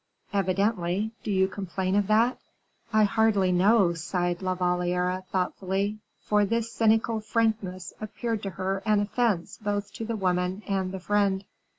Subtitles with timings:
[0.33, 1.11] "Evidently.
[1.23, 2.39] Do you complain of that?"
[2.91, 9.01] "I hardly know," sighed La Valliere, thoughtfully, for this cynical frankness appeared to her an
[9.01, 11.45] offense both to the woman and the friend.